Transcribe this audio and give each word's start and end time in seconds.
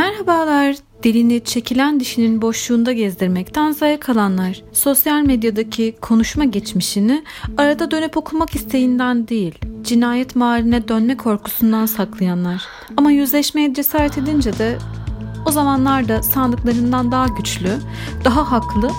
Merhabalar, 0.00 0.76
dilini 1.02 1.44
çekilen 1.44 2.00
dişinin 2.00 2.42
boşluğunda 2.42 2.92
gezdirmekten 2.92 3.72
zevk 3.72 4.08
alanlar. 4.08 4.62
Sosyal 4.72 5.22
medyadaki 5.22 5.96
konuşma 6.00 6.44
geçmişini 6.44 7.24
arada 7.58 7.90
dönüp 7.90 8.16
okumak 8.16 8.54
isteğinden 8.54 9.28
değil, 9.28 9.54
cinayet 9.82 10.36
mahalline 10.36 10.88
dönme 10.88 11.16
korkusundan 11.16 11.86
saklayanlar. 11.86 12.62
Ama 12.96 13.10
yüzleşmeye 13.10 13.74
cesaret 13.74 14.18
edince 14.18 14.58
de 14.58 14.78
o 15.46 15.50
zamanlarda 15.50 16.22
sandıklarından 16.22 17.12
daha 17.12 17.26
güçlü, 17.26 17.78
daha 18.24 18.52
haklı 18.52 18.90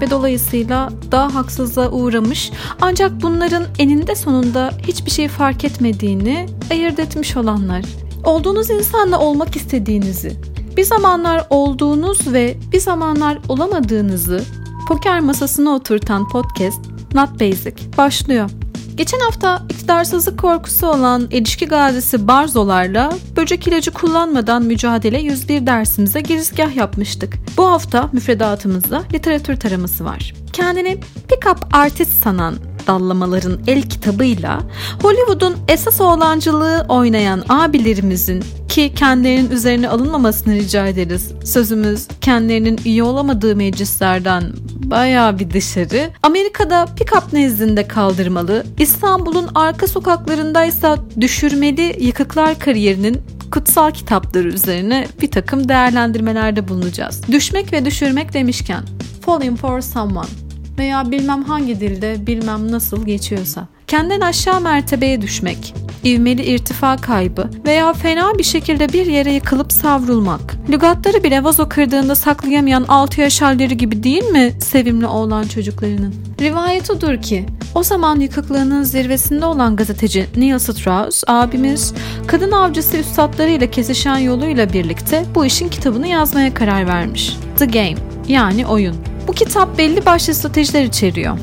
ve 0.00 0.10
dolayısıyla 0.10 0.90
daha 1.10 1.34
haksızlığa 1.34 1.90
uğramış 1.90 2.50
ancak 2.80 3.22
bunların 3.22 3.64
eninde 3.78 4.14
sonunda 4.14 4.70
hiçbir 4.86 5.10
şey 5.10 5.28
fark 5.28 5.64
etmediğini 5.64 6.46
ayırt 6.70 6.98
etmiş 6.98 7.36
olanlar. 7.36 7.84
Olduğunuz 8.24 8.70
insanla 8.70 9.18
olmak 9.18 9.56
istediğinizi, 9.56 10.32
bir 10.76 10.84
zamanlar 10.84 11.46
olduğunuz 11.50 12.32
ve 12.32 12.56
bir 12.72 12.80
zamanlar 12.80 13.38
olamadığınızı 13.48 14.44
poker 14.88 15.20
masasına 15.20 15.70
oturtan 15.70 16.28
podcast 16.28 16.80
Not 17.14 17.40
Basic 17.40 17.74
başlıyor. 17.98 18.50
Geçen 18.94 19.20
hafta 19.20 19.62
iktidarsızlık 19.68 20.38
korkusu 20.38 20.86
olan 20.86 21.28
ilişki 21.30 21.66
gazisi 21.66 22.28
Barzolarla 22.28 23.12
böcek 23.36 23.68
ilacı 23.68 23.90
kullanmadan 23.90 24.62
mücadele 24.62 25.20
101 25.20 25.66
dersimize 25.66 26.20
girizgah 26.20 26.76
yapmıştık. 26.76 27.34
Bu 27.56 27.66
hafta 27.66 28.08
müfredatımızda 28.12 29.02
literatür 29.12 29.56
taraması 29.56 30.04
var. 30.04 30.34
Kendini 30.52 31.00
pick-up 31.28 31.56
artist 31.72 32.22
sanan 32.22 32.54
dallamaların 32.86 33.60
el 33.66 33.82
kitabıyla 33.82 34.60
Hollywood'un 35.02 35.56
esas 35.68 36.00
oğlancılığı 36.00 36.86
oynayan 36.88 37.42
abilerimizin 37.48 38.44
ki 38.68 38.92
kendilerinin 38.94 39.50
üzerine 39.50 39.88
alınmamasını 39.88 40.54
rica 40.54 40.86
ederiz. 40.86 41.32
Sözümüz 41.44 42.08
kendilerinin 42.20 42.80
iyi 42.84 43.02
olamadığı 43.02 43.56
meclislerden 43.56 44.42
baya 44.84 45.38
bir 45.38 45.50
dışarı. 45.50 46.10
Amerika'da 46.22 46.84
pick-up 46.84 47.22
nezdinde 47.32 47.88
kaldırmalı, 47.88 48.64
İstanbul'un 48.78 49.48
arka 49.54 49.86
sokaklarındaysa 49.86 50.98
düşürmeli 51.20 51.96
yıkıklar 52.04 52.58
kariyerinin 52.58 53.20
kutsal 53.50 53.90
kitapları 53.90 54.48
üzerine 54.48 55.06
bir 55.22 55.30
takım 55.30 55.68
değerlendirmelerde 55.68 56.68
bulunacağız. 56.68 57.22
Düşmek 57.32 57.72
ve 57.72 57.84
düşürmek 57.84 58.32
demişken 58.34 58.84
Falling 59.26 59.58
for 59.58 59.80
Someone 59.80 60.28
veya 60.78 61.10
bilmem 61.10 61.42
hangi 61.42 61.80
dilde 61.80 62.26
bilmem 62.26 62.72
nasıl 62.72 63.06
geçiyorsa. 63.06 63.68
Kendinden 63.86 64.20
aşağı 64.20 64.60
mertebeye 64.60 65.22
düşmek, 65.22 65.74
ivmeli 66.04 66.42
irtifa 66.42 66.96
kaybı 66.96 67.50
veya 67.64 67.92
fena 67.92 68.38
bir 68.38 68.42
şekilde 68.42 68.92
bir 68.92 69.06
yere 69.06 69.32
yıkılıp 69.32 69.72
savrulmak. 69.72 70.54
Lügatları 70.70 71.24
bile 71.24 71.44
vazo 71.44 71.68
kırdığında 71.68 72.14
saklayamayan 72.14 72.84
6 72.88 73.20
yaş 73.20 73.42
halleri 73.42 73.76
gibi 73.76 74.02
değil 74.02 74.24
mi 74.24 74.52
sevimli 74.60 75.06
oğlan 75.06 75.42
çocuklarının? 75.42 76.14
Rivayet 76.40 76.90
odur 76.90 77.22
ki 77.22 77.46
o 77.74 77.82
zaman 77.82 78.20
yıkıklığının 78.20 78.82
zirvesinde 78.82 79.46
olan 79.46 79.76
gazeteci 79.76 80.26
Neil 80.36 80.58
Strauss 80.58 81.24
abimiz 81.26 81.94
kadın 82.26 82.50
avcısı 82.52 82.96
üstadlarıyla 82.96 83.70
kesişen 83.70 84.18
yoluyla 84.18 84.72
birlikte 84.72 85.24
bu 85.34 85.44
işin 85.44 85.68
kitabını 85.68 86.06
yazmaya 86.08 86.54
karar 86.54 86.86
vermiş. 86.86 87.36
The 87.58 87.66
Game 87.66 87.96
yani 88.28 88.66
oyun. 88.66 89.11
Bu 89.28 89.32
kitap 89.32 89.78
belli 89.78 90.06
başlı 90.06 90.34
stratejiler 90.34 90.84
içeriyor. 90.84 91.38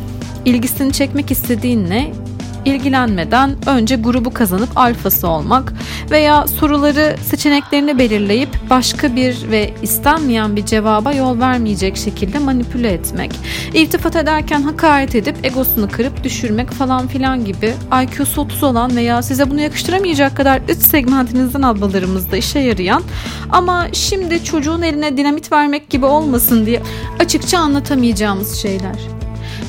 İlgisini 0.46 0.94
çekmek 0.94 1.32
istediğinle 1.32 2.12
ilgilenmeden 2.66 3.56
önce 3.68 3.96
grubu 3.96 4.34
kazanıp 4.34 4.78
alfası 4.78 5.28
olmak 5.28 5.74
veya 6.12 6.48
soruları 6.48 7.16
seçeneklerini 7.26 8.00
belirleyip 8.00 8.50
başka 8.70 9.16
bir 9.16 9.50
ve 9.52 9.74
istenmeyen 9.82 10.56
bir 10.56 10.66
cevaba 10.66 11.14
yol 11.14 11.40
vermeyecek 11.40 11.98
şekilde 11.98 12.40
manipüle 12.40 12.90
etmek, 12.90 13.32
irtifat 13.74 14.16
ederken 14.16 14.62
hakaret 14.62 15.16
edip 15.16 15.46
egosunu 15.46 15.90
kırıp 15.90 16.24
düşürmek 16.24 16.72
falan 16.72 17.08
filan 17.08 17.46
gibi 17.46 17.74
IQ'su 18.04 18.42
30 18.42 18.64
olan 18.64 18.96
veya 18.96 19.22
size 19.22 19.50
bunu 19.50 19.62
yakıştıramayacak 19.62 20.38
kadar 20.38 20.62
üst 20.70 20.82
segmentinizden 20.82 21.62
ablalarımızda 21.62 22.38
işe 22.38 22.60
yarayan 22.60 23.04
ama 23.50 23.88
şimdi 23.94 24.44
çocuğun 24.44 24.82
eline 24.82 25.18
dinamit 25.18 25.52
vermek 25.52 25.90
gibi 25.90 26.06
olmasın 26.06 26.66
diye 26.66 26.82
açıkça 27.20 27.60
anlatamayacağımız 27.60 28.56
şeyler. 28.56 29.19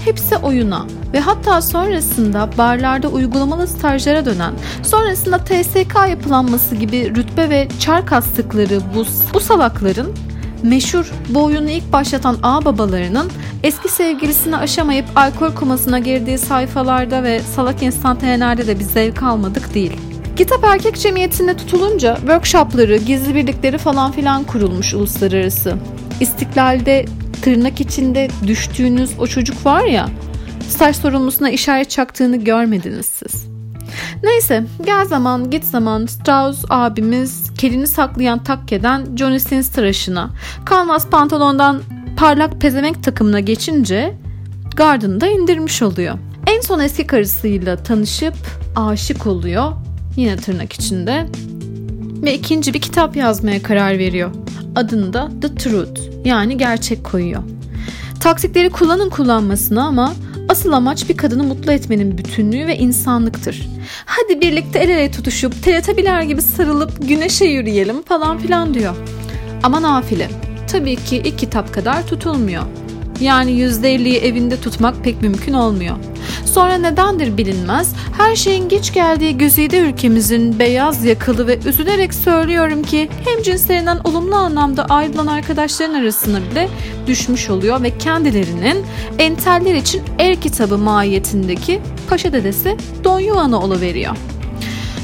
Hepsi 0.05 0.37
oyuna 0.37 0.87
ve 1.12 1.21
hatta 1.21 1.62
sonrasında 1.62 2.50
barlarda 2.59 3.09
uygulamalı 3.09 3.66
stajlara 3.66 4.25
dönen, 4.25 4.55
sonrasında 4.83 5.38
TSK 5.38 5.94
yapılanması 6.09 6.77
gibi 6.77 7.16
rütbe 7.16 7.50
ve 7.50 7.69
çar 7.81 8.06
kastıkları 8.06 8.81
bu, 8.94 9.05
bu 9.34 9.41
salakların 9.41 10.15
meşhur 10.62 11.12
bu 11.28 11.44
oyunu 11.44 11.71
ilk 11.71 11.93
başlatan 11.93 12.37
ağ 12.43 12.65
babalarının 12.65 13.31
eski 13.62 13.88
sevgilisini 13.88 14.56
aşamayıp 14.56 15.06
alkol 15.16 15.55
komasına 15.55 15.99
girdiği 15.99 16.38
sayfalarda 16.38 17.22
ve 17.22 17.41
salak 17.41 17.82
instantanelerde 17.82 18.67
de 18.67 18.78
bir 18.78 18.84
zevk 18.84 19.22
almadık 19.22 19.75
değil. 19.75 19.93
Kitap 20.37 20.65
erkek 20.65 20.97
cemiyetinde 20.97 21.56
tutulunca 21.56 22.17
workshopları, 22.17 22.97
gizli 22.97 23.34
birlikleri 23.34 23.78
falan 23.78 24.12
filan 24.12 24.44
kurulmuş 24.44 24.94
uluslararası. 24.94 25.77
İstiklalde 26.21 27.05
tırnak 27.43 27.81
içinde 27.81 28.28
düştüğünüz 28.47 29.11
o 29.19 29.27
çocuk 29.27 29.67
var 29.67 29.84
ya 29.84 30.09
staj 30.69 30.97
sorumlusuna 30.97 31.51
işaret 31.51 31.91
çaktığını 31.91 32.37
görmediniz 32.37 33.06
siz. 33.06 33.51
Neyse 34.23 34.65
gel 34.87 35.05
zaman 35.05 35.50
git 35.50 35.65
zaman 35.65 36.06
Strauss 36.06 36.65
abimiz 36.71 37.55
kelini 37.55 37.87
saklayan 37.87 38.45
takkeden 38.45 39.17
Johnny 39.17 39.41
Sins 39.41 39.71
tıraşına 39.71 40.31
kanvas 40.65 41.06
pantolondan 41.06 41.83
parlak 42.17 42.61
pezevenk 42.61 43.05
takımına 43.05 43.41
geçince 43.41 44.15
gardını 44.77 45.21
da 45.21 45.27
indirmiş 45.27 45.83
oluyor. 45.83 46.19
En 46.47 46.61
son 46.61 46.81
eski 46.81 47.06
karısıyla 47.06 47.77
tanışıp 47.77 48.34
aşık 48.77 49.27
oluyor 49.27 49.73
yine 50.17 50.37
tırnak 50.37 50.73
içinde 50.73 51.27
ve 52.23 52.34
ikinci 52.34 52.75
bir 52.75 52.81
kitap 52.81 53.17
yazmaya 53.17 53.62
karar 53.62 53.99
veriyor. 53.99 54.31
Adını 54.76 55.12
da 55.12 55.28
The 55.42 55.54
Truth 55.54 56.00
yani 56.25 56.58
gerçek 56.58 57.04
koyuyor. 57.04 57.42
Taktikleri 58.20 58.70
kullanın 58.70 59.10
kullanmasına 59.10 59.86
ama 59.86 60.12
asıl 60.48 60.72
amaç 60.72 61.08
bir 61.08 61.16
kadını 61.16 61.44
mutlu 61.44 61.72
etmenin 61.72 62.19
bütünlüğü 62.19 62.66
ve 62.66 62.78
insanlıktır. 62.78 63.69
Hadi 64.06 64.41
birlikte 64.41 64.78
el 64.78 64.88
ele 64.88 65.10
tutuşup 65.10 65.62
teletabiler 65.62 66.22
gibi 66.22 66.42
sarılıp 66.42 67.08
güneşe 67.08 67.44
yürüyelim 67.44 68.03
falan 68.03 68.38
filan 68.38 68.75
diyor. 68.75 68.94
Ama 69.62 69.82
nafile. 69.82 70.31
Tabii 70.72 70.97
ki 70.97 71.16
ilk 71.16 71.38
kitap 71.38 71.75
kadar 71.75 72.06
tutulmuyor. 72.06 72.62
Yani 73.20 73.50
%50'yi 73.50 74.19
evinde 74.19 74.60
tutmak 74.60 75.04
pek 75.04 75.22
mümkün 75.22 75.52
olmuyor. 75.52 75.97
Sonra 76.45 76.78
nedendir 76.78 77.37
bilinmez. 77.37 77.93
Her 78.19 78.37
şeyin 78.37 78.69
geç 78.69 78.93
geldiği 78.93 79.39
güzide 79.39 79.78
ülkemizin 79.78 80.59
beyaz 80.59 81.05
yakalı 81.05 81.47
ve 81.47 81.59
üzülerek 81.67 82.15
söylüyorum 82.15 82.83
ki 82.83 83.09
hem 83.25 83.43
cinslerinden 83.43 83.99
olumlu 84.05 84.37
anlamda 84.37 84.84
ayrılan 84.84 85.27
arkadaşların 85.27 85.95
arasına 85.95 86.39
bile 86.50 86.69
düşmüş 87.06 87.50
oluyor 87.50 87.83
ve 87.83 87.99
kendilerinin 87.99 88.84
enteller 89.19 89.75
için 89.75 90.03
el 90.19 90.37
kitabı 90.37 90.79
mahiyetindeki 90.79 91.81
paşa 92.11 92.33
dedesi 92.33 92.77
Don 93.05 93.21
Juan'a 93.21 93.81
veriyor. 93.81 94.17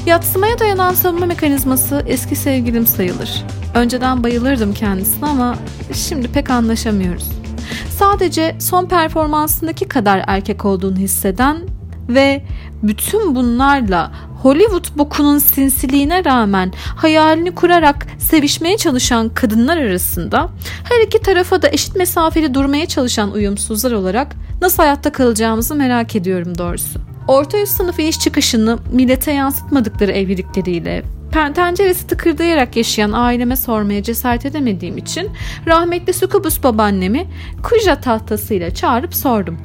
Yatsımaya 0.05 0.59
dayanan 0.59 0.93
savunma 0.93 1.25
mekanizması 1.25 2.03
eski 2.07 2.35
sevgilim 2.35 2.87
sayılır. 2.87 3.45
Önceden 3.73 4.23
bayılırdım 4.23 4.73
kendisine 4.73 5.25
ama 5.25 5.55
şimdi 5.93 6.27
pek 6.27 6.49
anlaşamıyoruz 6.49 7.46
sadece 7.97 8.55
son 8.59 8.85
performansındaki 8.85 9.87
kadar 9.87 10.23
erkek 10.27 10.65
olduğunu 10.65 10.97
hisseden 10.97 11.57
ve 12.09 12.43
bütün 12.83 13.35
bunlarla 13.35 14.11
Hollywood 14.41 14.97
bokunun 14.97 15.37
sinsiliğine 15.37 16.25
rağmen 16.25 16.73
hayalini 16.95 17.55
kurarak 17.55 18.07
sevişmeye 18.19 18.77
çalışan 18.77 19.29
kadınlar 19.29 19.77
arasında 19.77 20.49
her 20.83 21.07
iki 21.07 21.21
tarafa 21.21 21.61
da 21.61 21.69
eşit 21.69 21.95
mesafeli 21.95 22.53
durmaya 22.53 22.85
çalışan 22.85 23.31
uyumsuzlar 23.31 23.91
olarak 23.91 24.35
nasıl 24.61 24.83
hayatta 24.83 25.11
kalacağımızı 25.11 25.75
merak 25.75 26.15
ediyorum 26.15 26.57
doğrusu. 26.57 26.99
Orta 27.27 27.57
üst 27.57 27.77
sınıf 27.77 27.99
iş 27.99 28.19
çıkışını 28.19 28.79
millete 28.91 29.31
yansıtmadıkları 29.31 30.11
evlilikleriyle 30.11 31.03
tenceresi 31.53 32.07
tıkırdayarak 32.07 32.75
yaşayan 32.75 33.11
aileme 33.11 33.55
sormaya 33.55 34.03
cesaret 34.03 34.45
edemediğim 34.45 34.97
için 34.97 35.29
rahmetli 35.67 36.13
Sukubus 36.13 36.63
babaannemi 36.63 37.27
kuja 37.63 38.01
tahtasıyla 38.01 38.73
çağırıp 38.73 39.15
sordum. 39.15 39.57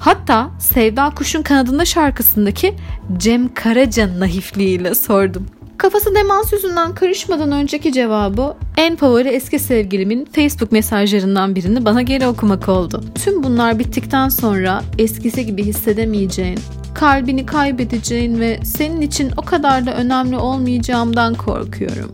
Hatta 0.00 0.50
Sevda 0.58 1.10
Kuş'un 1.10 1.42
kanadında 1.42 1.84
şarkısındaki 1.84 2.74
Cem 3.16 3.54
Karaca 3.54 4.20
naifliğiyle 4.20 4.94
sordum. 4.94 5.46
Kafası 5.76 6.14
demans 6.14 6.52
yüzünden 6.52 6.94
karışmadan 6.94 7.52
önceki 7.52 7.92
cevabı 7.92 8.56
en 8.76 8.96
favori 8.96 9.28
eski 9.28 9.58
sevgilimin 9.58 10.28
Facebook 10.32 10.72
mesajlarından 10.72 11.54
birini 11.54 11.84
bana 11.84 12.02
geri 12.02 12.26
okumak 12.26 12.68
oldu. 12.68 13.04
Tüm 13.24 13.42
bunlar 13.42 13.78
bittikten 13.78 14.28
sonra 14.28 14.82
eskisi 14.98 15.46
gibi 15.46 15.64
hissedemeyeceğin, 15.64 16.58
kalbini 16.94 17.46
kaybedeceğin 17.46 18.40
ve 18.40 18.60
senin 18.64 19.00
için 19.00 19.32
o 19.36 19.42
kadar 19.42 19.86
da 19.86 19.94
önemli 19.94 20.36
olmayacağımdan 20.36 21.34
korkuyorum. 21.34 22.12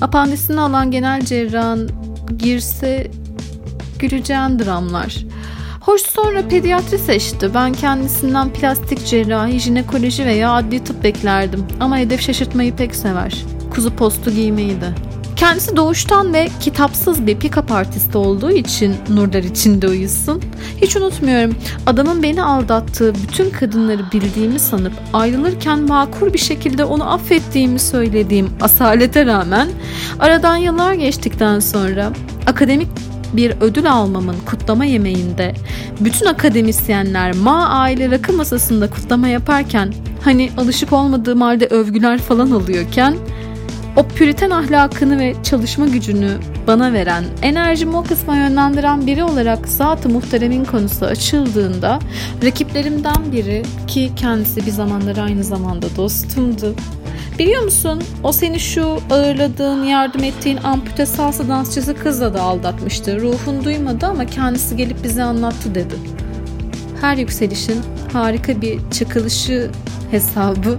Apandisini 0.00 0.60
alan 0.60 0.90
genel 0.90 1.20
cerrahın 1.20 1.90
girse 2.38 3.10
güleceğin 3.98 4.58
dramlar. 4.58 5.24
Hoş 5.80 6.02
sonra 6.02 6.48
pediatri 6.48 6.98
seçti. 6.98 7.54
Ben 7.54 7.72
kendisinden 7.72 8.52
plastik 8.52 9.06
cerrahi, 9.06 9.60
jinekoloji 9.60 10.26
veya 10.26 10.52
adli 10.52 10.84
tıp 10.84 11.04
beklerdim. 11.04 11.64
Ama 11.80 11.98
hedef 11.98 12.20
şaşırtmayı 12.20 12.76
pek 12.76 12.94
sever. 12.94 13.44
Kuzu 13.74 13.96
postu 13.96 14.30
giymeyi 14.30 14.80
de. 14.80 15.15
Kendisi 15.36 15.76
doğuştan 15.76 16.34
ve 16.34 16.48
kitapsız 16.60 17.26
bir 17.26 17.36
pick-up 17.36 17.72
artisti 17.72 18.18
olduğu 18.18 18.50
için 18.50 18.94
nurlar 19.08 19.42
içinde 19.42 19.88
uyusun. 19.88 20.42
Hiç 20.82 20.96
unutmuyorum 20.96 21.56
adamın 21.86 22.22
beni 22.22 22.42
aldattığı 22.42 23.14
bütün 23.14 23.50
kadınları 23.50 24.02
bildiğimi 24.12 24.58
sanıp 24.58 24.92
ayrılırken 25.12 25.78
makul 25.78 26.32
bir 26.32 26.38
şekilde 26.38 26.84
onu 26.84 27.12
affettiğimi 27.12 27.78
söylediğim 27.78 28.50
asalete 28.60 29.26
rağmen 29.26 29.68
aradan 30.18 30.56
yıllar 30.56 30.92
geçtikten 30.92 31.60
sonra 31.60 32.12
akademik 32.46 32.88
bir 33.32 33.52
ödül 33.60 33.92
almamın 33.92 34.36
kutlama 34.46 34.84
yemeğinde 34.84 35.54
bütün 36.00 36.26
akademisyenler 36.26 37.34
ma 37.34 37.68
aile 37.68 38.10
rakı 38.10 38.32
masasında 38.32 38.90
kutlama 38.90 39.28
yaparken 39.28 39.92
hani 40.24 40.50
alışık 40.56 40.92
olmadığım 40.92 41.40
halde 41.40 41.66
övgüler 41.66 42.18
falan 42.18 42.50
alıyorken 42.50 43.14
o 43.96 44.08
püriten 44.08 44.50
ahlakını 44.50 45.18
ve 45.18 45.34
çalışma 45.42 45.86
gücünü 45.86 46.30
bana 46.66 46.92
veren, 46.92 47.24
enerjimi 47.42 47.96
o 47.96 48.02
kısma 48.02 48.36
yönlendiren 48.36 49.06
biri 49.06 49.24
olarak 49.24 49.68
zat-ı 49.68 50.08
muhteremin 50.08 50.64
konusu 50.64 51.06
açıldığında 51.06 51.98
rakiplerimden 52.44 53.32
biri 53.32 53.62
ki 53.86 54.12
kendisi 54.16 54.66
bir 54.66 54.70
zamanlar 54.70 55.16
aynı 55.16 55.44
zamanda 55.44 55.86
dostumdu. 55.96 56.74
Biliyor 57.38 57.62
musun 57.62 58.02
o 58.22 58.32
seni 58.32 58.60
şu 58.60 58.98
ağırladığın, 59.10 59.84
yardım 59.84 60.24
ettiğin 60.24 60.58
ampute 60.64 61.06
salsa 61.06 61.48
dansçısı 61.48 61.94
kızla 61.94 62.34
da 62.34 62.42
aldatmıştı. 62.42 63.20
Ruhun 63.20 63.64
duymadı 63.64 64.06
ama 64.06 64.26
kendisi 64.26 64.76
gelip 64.76 65.04
bize 65.04 65.22
anlattı 65.22 65.74
dedi. 65.74 65.94
Her 67.00 67.16
yükselişin 67.16 67.80
harika 68.12 68.60
bir 68.60 68.78
çakılışı 68.90 69.70
hesabı. 70.10 70.78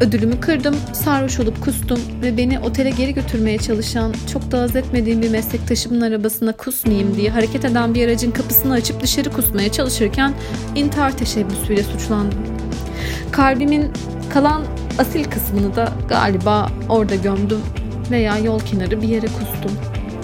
Ödülümü 0.00 0.40
kırdım, 0.40 0.76
sarhoş 0.92 1.40
olup 1.40 1.64
kustum 1.64 1.98
ve 2.22 2.36
beni 2.36 2.58
otele 2.58 2.90
geri 2.90 3.14
götürmeye 3.14 3.58
çalışan, 3.58 4.14
çok 4.32 4.50
da 4.50 4.60
haz 4.60 4.76
etmediğim 4.76 5.22
bir 5.22 5.30
meslektaşımın 5.30 6.00
arabasına 6.00 6.52
kusmayayım 6.52 7.16
diye 7.16 7.30
hareket 7.30 7.64
eden 7.64 7.94
bir 7.94 8.08
aracın 8.08 8.30
kapısını 8.30 8.72
açıp 8.72 9.02
dışarı 9.02 9.30
kusmaya 9.30 9.72
çalışırken 9.72 10.32
intihar 10.74 11.18
teşebbüsüyle 11.18 11.82
suçlandım. 11.82 12.38
Kalbimin 13.32 13.92
kalan 14.32 14.62
asil 14.98 15.24
kısmını 15.24 15.76
da 15.76 15.92
galiba 16.08 16.68
orada 16.88 17.14
gömdüm 17.14 17.60
veya 18.10 18.38
yol 18.38 18.60
kenarı 18.60 19.02
bir 19.02 19.08
yere 19.08 19.26
kustum. 19.26 19.72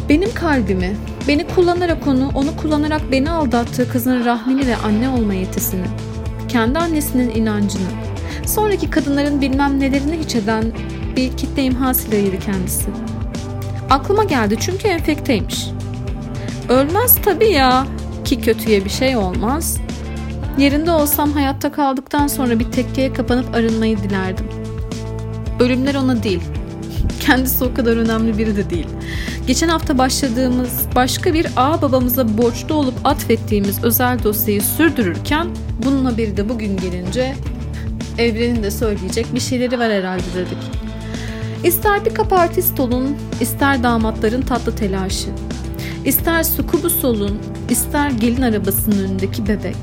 Benim 0.09 0.35
kalbimi, 0.35 0.97
beni 1.29 1.47
kullanarak 1.47 2.07
onu, 2.07 2.31
onu 2.35 2.57
kullanarak 2.57 3.13
beni 3.13 3.31
aldattığı 3.31 3.89
kızın 3.89 4.25
rahmini 4.25 4.67
ve 4.67 4.77
anne 4.77 5.09
olma 5.09 5.35
yetisini, 5.35 5.87
kendi 6.49 6.79
annesinin 6.79 7.31
inancını, 7.35 7.89
sonraki 8.51 8.91
kadınların 8.91 9.41
bilmem 9.41 9.81
nelerini 9.81 10.19
hiç 10.19 10.35
eden 10.35 10.65
bir 11.17 11.37
kitle 11.37 11.63
imha 11.63 11.95
silahıydı 11.95 12.39
kendisi. 12.39 12.87
Aklıma 13.91 14.25
geldi 14.25 14.57
çünkü 14.61 14.89
enfekteymiş. 14.89 15.67
Ölmez 16.69 17.19
tabii 17.23 17.51
ya 17.51 17.87
ki 18.25 18.41
kötüye 18.41 18.85
bir 18.85 18.91
şey 18.91 19.17
olmaz. 19.17 19.79
Yerinde 20.59 20.91
olsam 20.91 21.33
hayatta 21.33 21.73
kaldıktan 21.73 22.27
sonra 22.27 22.59
bir 22.59 22.73
tekkeye 22.73 23.13
kapanıp 23.13 23.55
arınmayı 23.55 23.99
dilerdim. 23.99 24.47
Ölümler 25.61 25.95
ona 25.95 26.23
değil. 26.23 26.43
Kendisi 27.21 27.65
o 27.65 27.75
kadar 27.75 27.97
önemli 27.97 28.39
biri 28.39 28.57
de 28.57 28.71
değil. 28.71 28.87
Geçen 29.47 29.69
hafta 29.69 29.99
başladığımız 29.99 30.81
başka 30.97 31.35
bir 31.35 31.47
ağ 31.57 31.83
babamıza 31.83 32.39
borçlu 32.39 32.75
olup 32.75 32.95
atfettiğimiz 33.05 33.85
özel 33.85 34.25
dosyayı 34.25 34.63
sürdürürken 34.63 35.47
bunun 35.85 36.05
haberi 36.05 36.37
de 36.37 36.49
bugün 36.49 36.77
gelince 36.77 37.35
evrenin 38.21 38.63
de 38.63 38.71
söyleyecek 38.71 39.35
bir 39.35 39.41
şeyleri 39.41 39.79
var 39.79 39.93
herhalde 39.93 40.23
dedik. 40.37 40.59
İster 41.65 42.05
bir 42.05 42.15
kapartist 42.15 42.81
olun, 42.81 43.17
ister 43.41 43.83
damatların 43.83 44.43
tatlı 44.43 44.77
telaşı. 44.77 45.29
İster 46.05 46.43
sukubus 46.43 47.05
olun, 47.05 47.39
ister 47.71 48.11
gelin 48.11 48.43
arabasının 48.43 49.05
önündeki 49.05 49.49
bebek. 49.49 49.77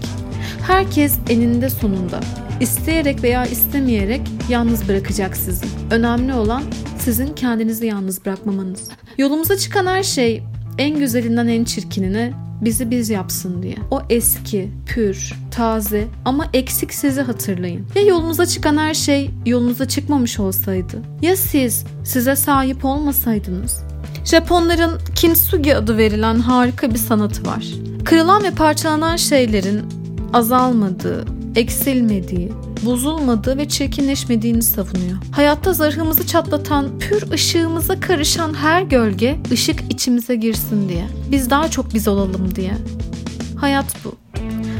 Herkes 0.67 1.17
eninde 1.29 1.69
sonunda 1.69 2.19
isteyerek 2.59 3.23
veya 3.23 3.45
istemeyerek 3.45 4.21
yalnız 4.49 4.87
bırakacak 4.87 5.37
sizi. 5.37 5.65
Önemli 5.91 6.33
olan 6.33 6.63
sizin 6.99 7.33
kendinizi 7.33 7.85
yalnız 7.85 8.25
bırakmamanız. 8.25 8.89
Yolumuza 9.17 9.57
çıkan 9.57 9.85
her 9.85 10.03
şey 10.03 10.43
en 10.77 10.99
güzelinden 10.99 11.47
en 11.47 11.63
çirkinine 11.63 12.33
bizi 12.61 12.91
biz 12.91 13.09
yapsın 13.09 13.63
diye. 13.63 13.75
O 13.91 14.01
eski, 14.09 14.71
pür, 14.85 15.33
taze 15.51 16.07
ama 16.25 16.47
eksik 16.53 16.93
sizi 16.93 17.21
hatırlayın. 17.21 17.85
Ya 17.95 18.01
yolunuza 18.01 18.45
çıkan 18.45 18.77
her 18.77 18.93
şey 18.93 19.31
yolunuza 19.45 19.87
çıkmamış 19.87 20.39
olsaydı? 20.39 21.01
Ya 21.21 21.35
siz 21.35 21.85
size 22.03 22.35
sahip 22.35 22.85
olmasaydınız? 22.85 23.83
Japonların 24.25 24.91
kintsugi 25.15 25.75
adı 25.75 25.97
verilen 25.97 26.39
harika 26.39 26.91
bir 26.91 26.99
sanatı 26.99 27.45
var. 27.45 27.65
Kırılan 28.05 28.43
ve 28.43 28.51
parçalanan 28.51 29.15
şeylerin 29.15 29.81
azalmadığı, 30.33 31.25
eksilmediği, 31.55 32.51
bozulmadığı 32.85 33.57
ve 33.57 33.67
çirkinleşmediğini 33.69 34.61
savunuyor. 34.61 35.17
Hayatta 35.31 35.73
zırhımızı 35.73 36.27
çatlatan, 36.27 36.99
pür 36.99 37.31
ışığımıza 37.31 37.99
karışan 37.99 38.53
her 38.53 38.81
gölge 38.81 39.37
ışık 39.51 39.79
içimize 39.89 40.35
girsin 40.35 40.89
diye. 40.89 41.07
Biz 41.31 41.49
daha 41.49 41.71
çok 41.71 41.93
biz 41.93 42.07
olalım 42.07 42.55
diye. 42.55 42.73
Hayat 43.55 43.95
bu. 44.05 44.15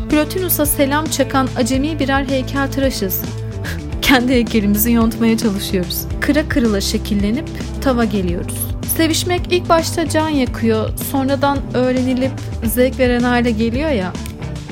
Plotinus'a 0.09 0.65
selam 0.65 1.05
çakan 1.05 1.47
acemi 1.57 1.99
birer 1.99 2.25
heykeltıraşız. 2.25 3.21
Kendi 4.01 4.33
heykelimizi 4.33 4.91
yontmaya 4.91 5.37
çalışıyoruz. 5.37 6.05
Kıra 6.21 6.49
kırıla 6.49 6.81
şekillenip 6.81 7.45
tava 7.81 8.05
geliyoruz. 8.05 8.57
Sevişmek 8.97 9.41
ilk 9.53 9.69
başta 9.69 10.09
can 10.09 10.29
yakıyor, 10.29 10.89
sonradan 11.11 11.57
öğrenilip 11.73 12.31
zevk 12.63 12.99
veren 12.99 13.23
hale 13.23 13.51
geliyor 13.51 13.89
ya. 13.89 14.13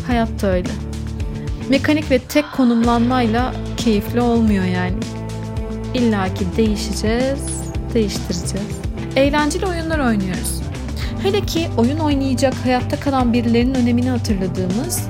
Hayat 0.08 0.42
da 0.42 0.48
öyle. 0.52 0.70
Mekanik 1.70 2.12
ve 2.12 2.20
tek 2.20 2.46
konumlanmayla 2.52 3.54
keyifli 3.78 4.22
olmuyor 4.22 4.66
yani. 4.66 4.98
İlla 5.94 6.34
ki 6.34 6.46
değişeceğiz, 6.58 7.46
değiştireceğiz. 7.94 8.80
Eğlenceli 9.16 9.66
oyunlar 9.66 10.00
oynuyoruz. 10.00 10.62
Hele 11.24 11.42
ki 11.42 11.68
oyun 11.78 11.98
oynayacak 11.98 12.54
hayatta 12.54 13.00
kalan 13.00 13.34
birilerinin 13.34 13.76
önemini 13.76 14.10
hatırladığımız 14.10 15.08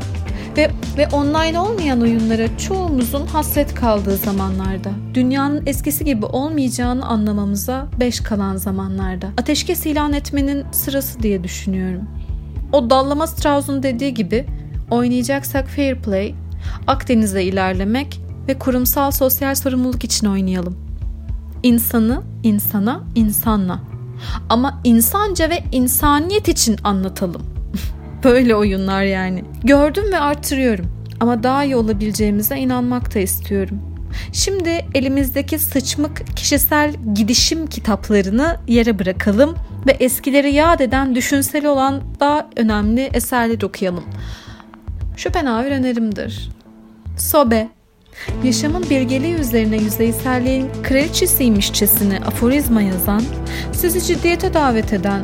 ve 0.57 0.71
ve 0.97 1.07
online 1.07 1.59
olmayan 1.59 2.01
oyunlara 2.01 2.57
çoğumuzun 2.57 3.27
hasret 3.27 3.73
kaldığı 3.73 4.17
zamanlarda, 4.17 4.89
dünyanın 5.13 5.63
eskisi 5.65 6.05
gibi 6.05 6.25
olmayacağını 6.25 7.05
anlamamıza 7.05 7.87
beş 7.99 8.19
kalan 8.19 8.55
zamanlarda, 8.55 9.27
ateşkes 9.37 9.85
ilan 9.85 10.13
etmenin 10.13 10.65
sırası 10.71 11.19
diye 11.19 11.43
düşünüyorum. 11.43 12.03
O 12.71 12.89
dallama 12.89 13.27
Strauss'un 13.27 13.83
dediği 13.83 14.13
gibi 14.13 14.45
oynayacaksak 14.91 15.67
fair 15.67 15.95
play, 15.95 16.35
Akdeniz'de 16.87 17.43
ilerlemek 17.43 18.21
ve 18.47 18.59
kurumsal 18.59 19.11
sosyal 19.11 19.55
sorumluluk 19.55 20.03
için 20.03 20.27
oynayalım. 20.27 20.77
İnsanı 21.63 22.21
insana, 22.43 23.03
insanla. 23.15 23.79
Ama 24.49 24.81
insanca 24.83 25.49
ve 25.49 25.63
insaniyet 25.71 26.47
için 26.47 26.77
anlatalım. 26.83 27.41
Böyle 28.23 28.55
oyunlar 28.55 29.03
yani. 29.03 29.43
Gördüm 29.63 30.05
ve 30.11 30.19
artırıyorum. 30.19 30.85
Ama 31.19 31.43
daha 31.43 31.63
iyi 31.63 31.75
olabileceğimize 31.75 32.57
inanmak 32.57 33.15
da 33.15 33.19
istiyorum. 33.19 33.79
Şimdi 34.33 34.85
elimizdeki 34.93 35.59
sıçmık 35.59 36.37
kişisel 36.37 36.93
gidişim 37.13 37.67
kitaplarını 37.67 38.57
yere 38.67 38.99
bırakalım 38.99 39.55
ve 39.87 39.91
eskileri 39.91 40.53
yad 40.53 40.79
eden 40.79 41.15
düşünsel 41.15 41.65
olan 41.65 42.01
daha 42.19 42.49
önemli 42.55 43.01
eserler 43.01 43.61
okuyalım. 43.61 44.03
Schopenhauer 45.17 45.71
önerimdir. 45.71 46.54
Sobe 47.17 47.69
Yaşamın 48.43 48.89
bilgeliği 48.89 49.33
üzerine 49.33 49.77
yüzeyselliğin 49.77 50.69
kraliçesiymişçesine 50.83 52.19
aforizma 52.19 52.81
yazan, 52.81 53.23
sizi 53.73 54.03
ciddiyete 54.03 54.53
davet 54.53 54.93
eden, 54.93 55.21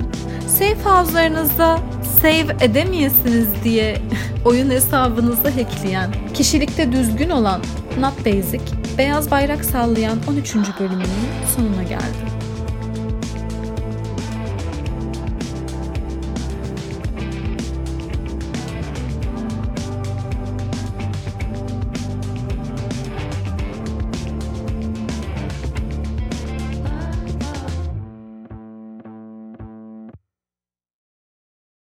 safe 0.47 0.83
house'larınızda 0.83 1.79
save 2.21 2.65
edemeyesiniz 2.65 3.47
diye 3.63 3.97
oyun 4.45 4.69
hesabınızı 4.69 5.49
hackleyen, 5.49 6.11
kişilikte 6.33 6.91
düzgün 6.91 7.29
olan 7.29 7.61
Not 7.99 8.25
Basic, 8.25 8.61
beyaz 8.97 9.31
bayrak 9.31 9.65
sallayan 9.65 10.17
13. 10.29 10.55
bölümünün 10.55 11.07
sonuna 11.55 11.83
geldi. 11.83 12.30